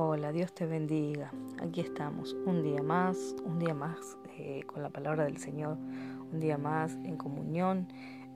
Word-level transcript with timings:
Hola, 0.00 0.30
Dios 0.30 0.52
te 0.52 0.64
bendiga. 0.64 1.32
Aquí 1.60 1.80
estamos, 1.80 2.36
un 2.46 2.62
día 2.62 2.84
más, 2.84 3.34
un 3.44 3.58
día 3.58 3.74
más 3.74 4.16
eh, 4.38 4.62
con 4.64 4.80
la 4.80 4.90
palabra 4.90 5.24
del 5.24 5.38
Señor, 5.38 5.76
un 6.32 6.38
día 6.38 6.56
más 6.56 6.94
en 7.02 7.16
comunión. 7.16 7.88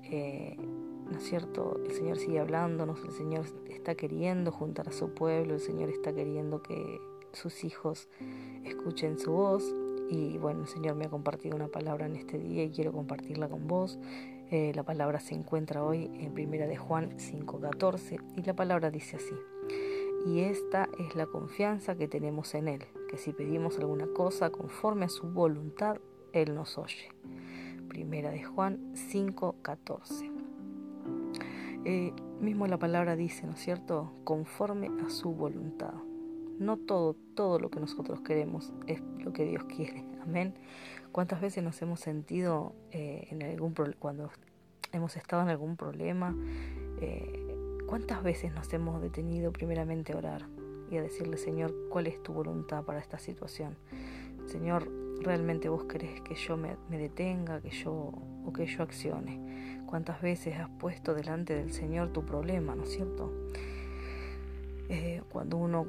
Eh, 0.02 0.56
¿No 0.58 1.16
es 1.16 1.22
cierto? 1.22 1.78
El 1.86 1.92
Señor 1.92 2.16
sigue 2.16 2.40
hablándonos, 2.40 3.04
el 3.04 3.12
Señor 3.12 3.44
está 3.70 3.94
queriendo 3.94 4.50
juntar 4.50 4.88
a 4.88 4.92
su 4.92 5.14
pueblo, 5.14 5.54
el 5.54 5.60
Señor 5.60 5.88
está 5.88 6.12
queriendo 6.12 6.64
que 6.64 7.00
sus 7.32 7.62
hijos 7.62 8.08
escuchen 8.64 9.20
su 9.20 9.30
voz. 9.30 9.62
Y 10.10 10.38
bueno, 10.38 10.62
el 10.62 10.68
Señor 10.68 10.96
me 10.96 11.04
ha 11.04 11.10
compartido 11.10 11.54
una 11.54 11.68
palabra 11.68 12.06
en 12.06 12.16
este 12.16 12.40
día 12.40 12.64
y 12.64 12.70
quiero 12.70 12.90
compartirla 12.90 13.48
con 13.48 13.68
vos. 13.68 14.00
Eh, 14.50 14.72
la 14.74 14.82
palabra 14.82 15.20
se 15.20 15.36
encuentra 15.36 15.84
hoy 15.84 16.10
en 16.14 16.34
Primera 16.34 16.66
de 16.66 16.76
Juan 16.76 17.16
5:14 17.18 18.18
y 18.36 18.42
la 18.42 18.54
palabra 18.54 18.90
dice 18.90 19.14
así 19.14 19.36
y 20.24 20.40
esta 20.40 20.88
es 20.98 21.16
la 21.16 21.26
confianza 21.26 21.96
que 21.96 22.08
tenemos 22.08 22.54
en 22.54 22.68
Él, 22.68 22.84
que 23.08 23.18
si 23.18 23.32
pedimos 23.32 23.78
alguna 23.78 24.06
cosa 24.06 24.50
conforme 24.50 25.06
a 25.06 25.08
su 25.08 25.28
voluntad, 25.28 25.98
Él 26.32 26.54
nos 26.54 26.78
oye. 26.78 27.10
Primera 27.88 28.30
de 28.30 28.42
Juan 28.42 28.94
5:14. 28.94 30.30
Eh, 31.84 32.12
mismo 32.40 32.66
la 32.66 32.78
palabra 32.78 33.16
dice, 33.16 33.46
¿no 33.46 33.52
es 33.52 33.60
cierto? 33.60 34.12
Conforme 34.24 34.90
a 35.04 35.10
su 35.10 35.32
voluntad. 35.32 35.94
No 36.58 36.76
todo, 36.76 37.16
todo 37.34 37.58
lo 37.58 37.70
que 37.70 37.80
nosotros 37.80 38.20
queremos 38.20 38.72
es 38.86 39.02
lo 39.18 39.32
que 39.32 39.44
Dios 39.44 39.64
quiere. 39.64 40.04
Amén. 40.22 40.54
¿Cuántas 41.10 41.40
veces 41.40 41.64
nos 41.64 41.80
hemos 41.82 42.00
sentido 42.00 42.74
eh, 42.92 43.26
en 43.30 43.42
algún 43.42 43.74
cuando 43.98 44.30
hemos 44.92 45.16
estado 45.16 45.42
en 45.42 45.48
algún 45.48 45.76
problema? 45.76 46.36
Eh, 47.00 47.41
¿Cuántas 47.92 48.22
veces 48.22 48.54
nos 48.54 48.72
hemos 48.72 49.02
detenido 49.02 49.52
primeramente 49.52 50.14
a 50.14 50.16
orar 50.16 50.46
y 50.90 50.96
a 50.96 51.02
decirle, 51.02 51.36
Señor, 51.36 51.74
cuál 51.90 52.06
es 52.06 52.22
tu 52.22 52.32
voluntad 52.32 52.84
para 52.84 52.98
esta 52.98 53.18
situación? 53.18 53.76
Señor, 54.46 54.88
¿realmente 55.20 55.68
vos 55.68 55.84
querés 55.84 56.22
que 56.22 56.34
yo 56.34 56.56
me, 56.56 56.78
detenga, 56.88 57.60
que 57.60 57.68
yo 57.68 57.92
o 57.92 58.50
que 58.50 58.64
yo 58.64 58.82
accione? 58.82 59.82
¿Cuántas 59.84 60.22
veces 60.22 60.58
has 60.58 60.70
puesto 60.70 61.12
delante 61.12 61.54
del 61.54 61.70
Señor 61.70 62.14
tu 62.14 62.24
problema, 62.24 62.74
¿no 62.74 62.84
es 62.84 62.94
cierto? 62.94 63.30
Eh, 64.88 65.20
cuando 65.28 65.58
uno 65.58 65.86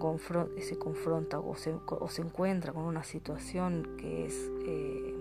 se 0.60 0.78
confronta 0.78 1.40
o 1.40 1.56
se, 1.56 2.22
encuentra 2.22 2.74
con 2.74 2.84
una 2.84 3.06
situación 3.06 3.96
que 3.98 4.26
es 4.26 4.52
eh, 4.68 5.16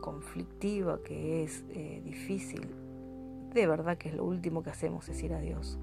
conflictiva, 0.00 1.02
que 1.02 1.42
es 1.42 1.64
eh, 1.70 2.00
difícil, 2.04 2.68
de 3.52 3.66
verdad 3.66 3.98
que 3.98 4.08
es 4.08 4.14
lo 4.14 4.24
último 4.24 4.62
que 4.62 4.70
hacemos 4.70 5.08
es 5.08 5.22
ir 5.22 5.32
a 5.32 5.40
Dios. 5.40 5.78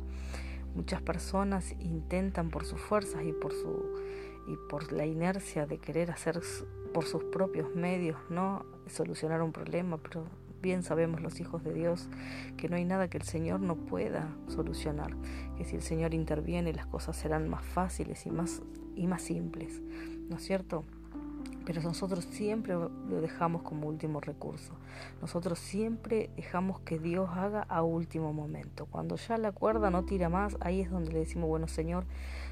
Muchas 0.75 1.01
personas 1.01 1.75
intentan 1.79 2.49
por 2.49 2.65
sus 2.65 2.79
fuerzas 2.79 3.23
y 3.23 3.33
por 3.33 3.53
su 3.53 3.97
y 4.47 4.57
por 4.67 4.91
la 4.91 5.05
inercia 5.05 5.67
de 5.67 5.77
querer 5.77 6.09
hacer 6.09 6.41
por 6.93 7.05
sus 7.05 7.23
propios 7.25 7.75
medios, 7.75 8.17
no 8.29 8.65
solucionar 8.87 9.43
un 9.43 9.51
problema, 9.51 9.97
pero 9.97 10.25
bien 10.59 10.81
sabemos 10.81 11.21
los 11.21 11.39
hijos 11.39 11.63
de 11.63 11.73
Dios 11.73 12.09
que 12.57 12.67
no 12.67 12.75
hay 12.75 12.83
nada 12.83 13.09
que 13.09 13.17
el 13.17 13.23
Señor 13.23 13.59
no 13.59 13.75
pueda 13.75 14.27
solucionar, 14.47 15.15
que 15.55 15.65
si 15.65 15.75
el 15.75 15.83
Señor 15.83 16.15
interviene 16.15 16.73
las 16.73 16.87
cosas 16.87 17.15
serán 17.15 17.47
más 17.47 17.63
fáciles 17.63 18.25
y 18.25 18.31
más 18.31 18.63
y 18.95 19.07
más 19.07 19.21
simples, 19.21 19.81
¿no 20.29 20.37
es 20.37 20.43
cierto? 20.43 20.83
Pero 21.69 21.83
nosotros 21.83 22.25
siempre 22.31 22.73
lo 22.73 23.21
dejamos 23.21 23.61
como 23.61 23.87
último 23.87 24.19
recurso. 24.19 24.73
Nosotros 25.21 25.59
siempre 25.59 26.31
dejamos 26.35 26.79
que 26.79 26.97
Dios 26.97 27.29
haga 27.31 27.61
a 27.61 27.83
último 27.83 28.33
momento. 28.33 28.87
Cuando 28.87 29.17
ya 29.17 29.37
la 29.37 29.51
cuerda 29.51 29.91
no 29.91 30.03
tira 30.03 30.29
más, 30.29 30.57
ahí 30.61 30.81
es 30.81 30.89
donde 30.89 31.11
le 31.11 31.19
decimos, 31.19 31.47
bueno 31.47 31.67
Señor, 31.67 32.05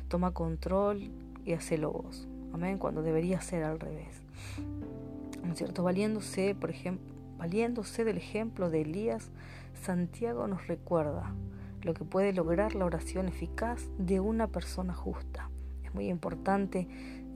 toma 0.08 0.36
control 0.36 1.10
y 1.46 1.54
hacelo 1.54 1.94
vos. 1.94 2.28
Amén, 2.54 2.78
cuando 2.78 3.02
debería 3.02 3.42
ser 3.42 3.64
al 3.64 3.80
revés. 3.80 4.22
¿No 5.44 5.54
es 5.54 5.58
cierto? 5.58 5.82
Valiéndose, 5.82 6.54
por 6.54 6.70
ejemplo, 6.70 7.12
valiéndose 7.40 8.04
del 8.04 8.18
ejemplo 8.18 8.70
de 8.70 8.82
Elías, 8.82 9.32
Santiago 9.82 10.48
nos 10.48 10.68
recuerda 10.68 11.34
lo 11.82 11.96
que 11.96 12.06
puede 12.06 12.34
lograr 12.34 12.76
la 12.76 12.86
oración 12.86 13.28
eficaz 13.28 13.82
de 13.98 14.20
una 14.20 14.46
persona 14.46 14.94
justa. 14.94 15.50
Es 15.84 15.92
muy 15.96 16.08
importante 16.08 16.88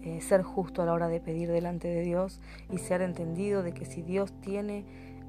eh, 0.03 0.21
ser 0.21 0.41
justo 0.41 0.81
a 0.81 0.85
la 0.85 0.93
hora 0.93 1.07
de 1.07 1.19
pedir 1.19 1.49
delante 1.49 1.87
de 1.87 2.01
Dios 2.01 2.39
y 2.69 2.77
ser 2.79 3.01
entendido 3.01 3.63
de 3.63 3.73
que 3.73 3.85
si 3.85 4.01
Dios 4.01 4.33
tiene, 4.41 4.85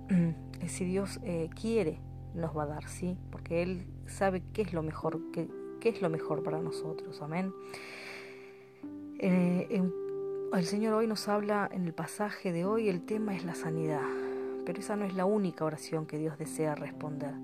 si 0.67 0.85
Dios 0.85 1.21
eh, 1.25 1.51
quiere, 1.61 2.01
nos 2.35 2.57
va 2.57 2.63
a 2.65 2.67
dar, 2.67 2.89
¿sí? 2.89 3.19
Porque 3.31 3.63
Él 3.63 3.87
sabe 4.07 4.43
qué 4.53 4.63
es 4.63 4.73
lo 4.73 4.83
mejor, 4.83 5.21
qué, 5.33 5.49
qué 5.81 5.91
es 5.91 6.01
lo 6.01 6.09
mejor 6.09 6.43
para 6.43 6.61
nosotros, 6.61 7.21
amén. 7.21 7.53
Eh, 9.19 9.83
el 10.53 10.65
Señor 10.65 10.95
hoy 10.95 11.07
nos 11.07 11.29
habla 11.29 11.69
en 11.73 11.87
el 11.87 11.95
pasaje 11.95 12.53
de 12.53 12.65
hoy, 12.65 12.89
el 12.89 13.05
tema 13.05 13.35
es 13.35 13.45
la 13.45 13.55
sanidad, 13.55 14.09
pero 14.67 14.81
esa 14.81 14.97
no 14.97 15.05
es 15.05 15.15
la 15.15 15.25
única 15.25 15.65
oración 15.65 16.07
que 16.07 16.19
Dios 16.19 16.39
desea 16.39 16.75
responder. 16.75 17.35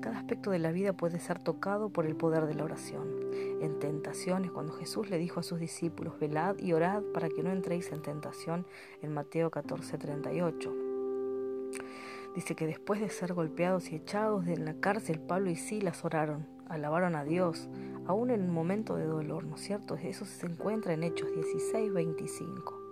Cada 0.00 0.18
aspecto 0.18 0.50
de 0.50 0.60
la 0.60 0.70
vida 0.70 0.92
puede 0.92 1.18
ser 1.18 1.40
tocado 1.40 1.90
por 1.90 2.06
el 2.06 2.14
poder 2.14 2.46
de 2.46 2.54
la 2.54 2.64
oración. 2.64 3.08
En 3.60 3.78
tentaciones, 3.80 4.52
cuando 4.52 4.72
Jesús 4.72 5.10
le 5.10 5.18
dijo 5.18 5.40
a 5.40 5.42
sus 5.42 5.58
discípulos, 5.58 6.18
velad 6.20 6.56
y 6.58 6.72
orad 6.72 7.02
para 7.12 7.28
que 7.28 7.42
no 7.42 7.50
entréis 7.50 7.90
en 7.90 8.02
tentación, 8.02 8.64
en 9.02 9.12
Mateo 9.12 9.50
14:38. 9.50 10.72
Dice 12.34 12.54
que 12.54 12.66
después 12.66 13.00
de 13.00 13.08
ser 13.08 13.34
golpeados 13.34 13.90
y 13.90 13.96
echados 13.96 14.46
de 14.46 14.56
la 14.56 14.74
cárcel, 14.74 15.18
Pablo 15.18 15.50
y 15.50 15.56
Silas 15.56 16.04
oraron, 16.04 16.46
alabaron 16.68 17.16
a 17.16 17.24
Dios, 17.24 17.68
aún 18.06 18.30
en 18.30 18.42
un 18.42 18.50
momento 18.50 18.94
de 18.94 19.06
dolor, 19.06 19.44
¿no 19.44 19.56
es 19.56 19.62
cierto? 19.62 19.96
Eso 19.96 20.24
se 20.24 20.46
encuentra 20.46 20.92
en 20.92 21.02
Hechos 21.02 21.32
16, 21.34 21.92
25. 21.92 22.87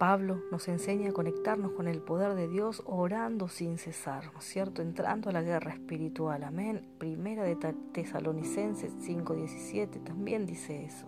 Pablo 0.00 0.42
nos 0.50 0.66
enseña 0.66 1.10
a 1.10 1.12
conectarnos 1.12 1.72
con 1.72 1.86
el 1.86 2.00
poder 2.00 2.34
de 2.34 2.48
Dios 2.48 2.82
orando 2.86 3.48
sin 3.48 3.76
cesar, 3.76 4.32
¿no 4.32 4.38
es 4.38 4.46
cierto? 4.46 4.80
Entrando 4.80 5.28
a 5.28 5.32
la 5.34 5.42
guerra 5.42 5.74
espiritual, 5.74 6.42
amén. 6.42 6.88
Primera 6.96 7.42
de 7.44 7.54
Tesalonicenses 7.92 8.94
5:17 8.98 10.02
también 10.02 10.46
dice 10.46 10.86
eso. 10.86 11.04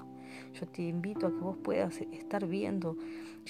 Yo 0.53 0.69
te 0.69 0.83
invito 0.83 1.27
a 1.27 1.31
que 1.31 1.39
vos 1.39 1.57
puedas 1.57 2.03
estar 2.03 2.47
viendo, 2.47 2.99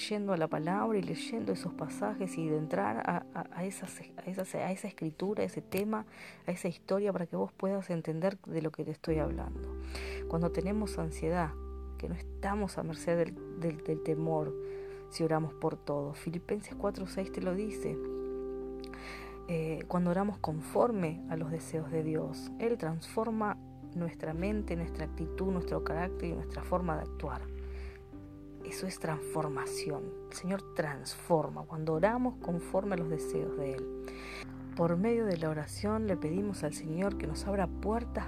yendo 0.09 0.31
a 0.31 0.37
la 0.37 0.47
palabra 0.47 0.97
y 0.97 1.01
leyendo 1.01 1.51
esos 1.51 1.73
pasajes 1.73 2.37
y 2.37 2.47
de 2.47 2.57
entrar 2.57 3.03
a, 3.05 3.65
esa 3.65 4.87
escritura, 4.87 5.43
a 5.43 5.45
ese 5.45 5.61
tema, 5.61 6.05
a 6.47 6.51
esa 6.51 6.69
historia 6.69 7.11
para 7.11 7.25
que 7.25 7.35
vos 7.35 7.51
puedas 7.51 7.89
entender 7.89 8.37
de 8.45 8.61
lo 8.61 8.71
que 8.71 8.85
te 8.85 8.91
estoy 8.91 9.19
hablando. 9.19 9.77
Cuando 10.29 10.53
tenemos 10.53 10.97
ansiedad, 10.99 11.51
que 11.97 12.07
no 12.07 12.15
estamos 12.15 12.77
a 12.77 12.83
merced 12.83 13.33
del 13.59 14.03
temor, 14.03 14.53
si 15.13 15.23
oramos 15.23 15.53
por 15.53 15.77
todo. 15.77 16.13
Filipenses 16.13 16.75
4:6 16.75 17.31
te 17.31 17.41
lo 17.41 17.53
dice. 17.53 17.97
Eh, 19.47 19.83
cuando 19.87 20.09
oramos 20.09 20.39
conforme 20.39 21.21
a 21.29 21.35
los 21.35 21.51
deseos 21.51 21.91
de 21.91 22.01
Dios, 22.01 22.51
Él 22.59 22.77
transforma 22.77 23.57
nuestra 23.93 24.33
mente, 24.33 24.75
nuestra 24.75 25.05
actitud, 25.05 25.51
nuestro 25.51 25.83
carácter 25.83 26.29
y 26.29 26.33
nuestra 26.33 26.63
forma 26.63 26.95
de 26.95 27.03
actuar. 27.03 27.41
Eso 28.65 28.87
es 28.87 28.97
transformación. 28.99 30.03
El 30.31 30.35
Señor 30.35 30.73
transforma 30.73 31.63
cuando 31.63 31.93
oramos 31.93 32.37
conforme 32.37 32.95
a 32.95 32.97
los 32.97 33.09
deseos 33.09 33.55
de 33.57 33.73
Él. 33.73 33.85
Por 34.75 34.97
medio 34.97 35.25
de 35.25 35.37
la 35.37 35.49
oración 35.49 36.07
le 36.07 36.17
pedimos 36.17 36.63
al 36.63 36.73
Señor 36.73 37.17
que 37.17 37.27
nos 37.27 37.45
abra 37.45 37.67
puertas 37.67 38.25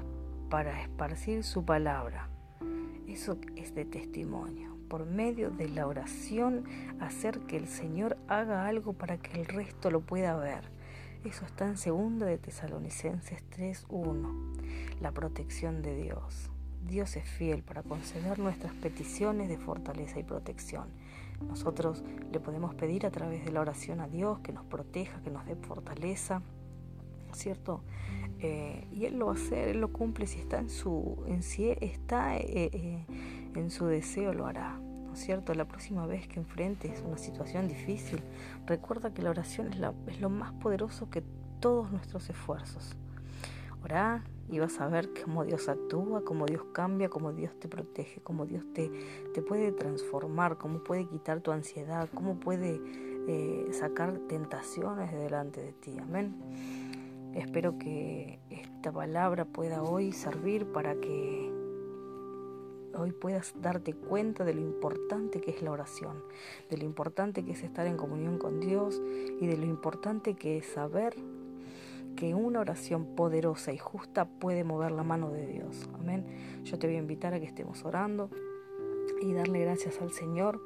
para 0.50 0.84
esparcir 0.84 1.44
su 1.44 1.66
palabra. 1.66 2.30
Eso 3.08 3.38
es 3.56 3.74
de 3.74 3.86
testimonio 3.86 4.75
por 4.88 5.06
medio 5.06 5.52
de 5.52 5.70
la 5.70 5.88
oración 5.88 6.64
hacer 7.00 7.40
que 7.42 7.58
el 7.58 7.68
Señor 7.68 8.18
haga 8.28 8.68
algo 8.68 8.94
para 8.94 9.18
que 9.18 9.42
el 9.42 9.46
resto 9.46 9.92
lo 9.92 10.02
pueda 10.02 10.36
ver. 10.36 10.70
Eso 11.24 11.46
está 11.46 11.68
en 11.68 11.78
segunda 11.78 12.26
de 12.26 12.38
Tesalonicenses 12.38 13.44
3:1. 13.50 14.54
La 15.02 15.12
protección 15.12 15.82
de 15.82 15.96
Dios. 15.96 16.52
Dios 16.86 17.16
es 17.16 17.28
fiel 17.28 17.64
para 17.64 17.82
conceder 17.82 18.38
nuestras 18.38 18.74
peticiones 18.74 19.50
de 19.50 19.58
fortaleza 19.58 20.20
y 20.20 20.24
protección. 20.24 20.90
Nosotros 21.42 22.04
le 22.32 22.40
podemos 22.40 22.76
pedir 22.76 23.06
a 23.06 23.12
través 23.12 23.44
de 23.44 23.52
la 23.52 23.62
oración 23.62 24.02
a 24.02 24.08
Dios 24.08 24.40
que 24.40 24.54
nos 24.54 24.66
proteja, 24.66 25.22
que 25.24 25.32
nos 25.32 25.46
dé 25.46 25.56
fortaleza, 25.56 26.42
¿cierto? 27.34 27.82
Eh, 28.40 28.88
y 28.92 29.06
Él 29.06 29.18
lo 29.18 29.28
va 29.28 29.32
a 29.34 29.36
hacer, 29.36 29.70
Él 29.70 29.82
lo 29.82 29.92
cumple 29.92 30.28
si 30.28 30.40
está 30.40 30.60
en 30.60 30.70
su, 30.70 31.24
en 31.28 31.42
si 31.44 31.70
está 31.82 32.38
eh, 32.38 32.70
eh, 32.72 33.06
en 33.56 33.72
su 33.72 33.86
deseo 33.88 34.34
lo 34.34 34.46
hará. 34.46 34.80
¿No 35.16 35.20
es 35.20 35.28
cierto? 35.28 35.54
La 35.54 35.64
próxima 35.64 36.06
vez 36.06 36.28
que 36.28 36.42
enfrentes 36.42 37.02
una 37.08 37.18
situación 37.18 37.70
difícil, 37.70 38.20
recuerda 38.66 39.14
que 39.14 39.22
la 39.22 39.30
oración 39.30 39.72
es, 39.72 39.80
es 40.08 40.20
lo 40.20 40.30
más 40.30 40.52
poderoso 40.52 41.10
que 41.10 41.24
todos 41.62 41.90
nuestros 41.90 42.30
esfuerzos. 42.30 42.98
Orá 43.82 44.26
y 44.50 44.60
vas 44.60 44.82
a 44.82 44.90
ver 44.90 45.12
cómo 45.24 45.46
Dios 45.46 45.70
actúa, 45.70 46.26
cómo 46.26 46.46
Dios 46.46 46.66
cambia, 46.74 47.08
cómo 47.08 47.32
Dios 47.32 47.58
te 47.58 47.70
protege, 47.70 48.20
cómo 48.24 48.46
Dios 48.46 48.66
te, 48.74 48.92
te 49.34 49.42
puede 49.42 49.72
transformar, 49.72 50.58
cómo 50.58 50.84
puede 50.84 51.08
quitar 51.08 51.40
tu 51.40 51.52
ansiedad, 51.52 52.10
cómo 52.14 52.38
puede 52.38 52.82
eh, 53.30 53.70
sacar 53.72 54.18
tentaciones 54.28 55.14
de 55.14 55.18
delante 55.18 55.62
de 55.62 55.72
ti. 55.72 55.98
Amén. 55.98 56.36
Espero 57.34 57.78
que 57.78 58.42
esta 58.50 58.92
palabra 58.92 59.46
pueda 59.46 59.82
hoy 59.82 60.12
servir 60.12 60.66
para 60.74 60.94
que 60.96 61.55
hoy 62.98 63.12
puedas 63.12 63.54
darte 63.62 63.94
cuenta 63.94 64.44
de 64.44 64.54
lo 64.54 64.62
importante 64.62 65.42
que 65.42 65.52
es 65.52 65.62
la 65.62 65.72
oración, 65.72 66.24
de 66.70 66.78
lo 66.78 66.86
importante 66.86 67.44
que 67.44 67.52
es 67.52 67.64
estar 67.64 67.88
en 67.88 67.98
comunión 67.98 68.38
con 68.38 68.60
Dios 68.60 69.02
y 69.40 69.48
de 69.48 69.58
lo 69.58 69.66
importante 69.66 70.36
que 70.36 70.58
es 70.58 70.66
saber 70.66 71.16
que 72.16 72.34
una 72.34 72.62
oración 72.62 73.16
poderosa 73.16 73.74
y 73.74 73.78
justa 73.78 74.26
puede 74.26 74.64
mover 74.64 74.92
la 74.92 75.04
mano 75.04 75.32
de 75.32 75.46
Dios. 75.46 75.90
Amén. 75.94 76.26
Yo 76.64 76.80
te 76.80 76.88
voy 76.88 76.96
a 76.96 77.00
invitar 77.00 77.34
a 77.34 77.40
que 77.40 77.46
estemos 77.46 77.84
orando 77.84 78.30
y 79.22 79.34
darle 79.34 79.60
gracias 79.60 80.02
al 80.02 80.12
Señor, 80.12 80.62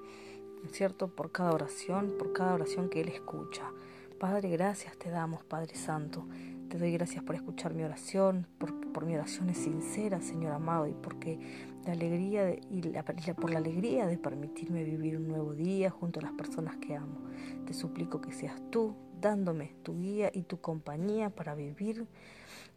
cierto? 0.72 1.08
Por 1.08 1.31
cada 1.31 1.52
oración, 1.52 2.14
por 2.18 2.34
cada 2.34 2.54
oración 2.54 2.90
que 2.90 3.02
Él 3.02 3.10
escucha. 3.10 3.72
Padre, 4.20 4.50
gracias 4.50 4.98
te 4.98 5.10
damos, 5.10 5.44
Padre 5.44 5.76
Santo. 5.76 6.26
Te 6.70 6.78
doy 6.78 6.92
gracias 6.92 7.24
por 7.24 7.36
escuchar 7.36 7.74
mi 7.74 7.84
oración, 7.84 8.46
por, 8.60 8.92
por 8.92 9.06
mi 9.06 9.16
oración 9.16 9.50
es 9.50 9.58
sincera, 9.58 10.22
Señor 10.22 10.54
amado, 10.54 10.88
y 10.88 10.94
porque 10.94 11.40
la 11.86 11.94
alegría 11.94 12.54
y 12.70 12.81
la, 12.81 13.04
por 13.04 13.52
la 13.52 13.60
alegría 13.60 14.06
de 14.08 14.18
permitirme 14.18 14.84
vivir 14.84 15.18
un 15.18 15.28
nuevo 15.28 15.54
día 15.54 15.90
junto 15.90 16.20
a 16.20 16.24
las 16.24 16.34
personas 16.34 16.78
que 16.78 16.96
amo. 16.96 17.22
Te 17.66 17.74
suplico 17.74 18.22
que 18.22 18.31
seas 18.31 18.62
tú 18.70 18.96
dándome 19.20 19.76
tu 19.84 19.98
guía 19.98 20.31
y 20.34 20.44
tu 20.44 20.62
compañía 20.62 21.30
para 21.30 21.56
vivir 21.56 22.08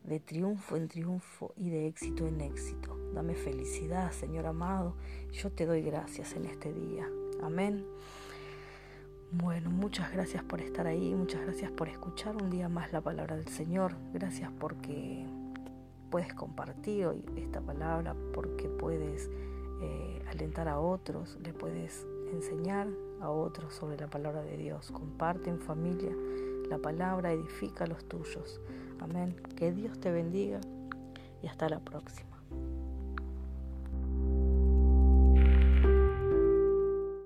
de 0.05 0.21
triunfo 0.21 0.77
en 0.77 0.89
triunfo 0.89 1.53
y 1.57 1.71
de 1.71 1.87
éxito 1.87 2.27
en 2.27 2.41
éxito. 2.41 2.97
Dame 3.15 3.35
felicidad, 3.35 4.11
Señor 4.13 4.47
amado. 4.47 4.97
Yo 5.33 5.51
te 5.51 5.67
doy 5.67 5.83
gracias 5.83 6.35
en 6.35 6.47
este 6.47 6.73
día. 6.73 7.09
Amén. 7.43 7.85
Bueno, 9.31 9.71
muchas 9.71 10.13
gracias 10.13 10.43
por 10.45 10.61
estar 10.61 10.87
ahí, 10.87 11.15
muchas 11.15 11.41
gracias 11.41 11.71
por 11.71 11.89
escuchar 11.89 12.37
un 12.37 12.51
día 12.51 12.69
más 12.69 12.93
la 12.93 13.01
palabra 13.01 13.37
del 13.37 13.49
Señor. 13.49 13.97
Gracias 14.13 14.51
porque 14.59 15.27
puedes 16.13 16.35
compartir 16.35 17.07
hoy 17.07 17.25
esta 17.37 17.63
palabra, 17.63 18.15
porque 18.35 18.69
puedes 18.69 19.31
eh, 19.81 20.23
alentar 20.29 20.69
a 20.69 20.79
otros, 20.79 21.39
le 21.43 21.55
puedes 21.55 22.07
enseñar 22.31 22.87
a 23.21 23.31
otros 23.31 23.75
sobre 23.75 23.97
la 23.97 24.09
palabra 24.09 24.43
de 24.43 24.59
Dios. 24.59 24.91
Comparte 24.93 25.49
en 25.49 25.59
familia 25.59 26.13
la 26.69 26.79
palabra, 26.79 27.33
edifica 27.33 27.85
a 27.85 27.87
los 27.87 28.05
tuyos. 28.05 28.61
Amén. 29.01 29.35
Que 29.57 29.73
Dios 29.73 29.99
te 30.01 30.13
bendiga 30.13 30.61
y 31.43 31.47
hasta 31.47 31.69
la 31.71 31.81
próxima. 31.81 32.32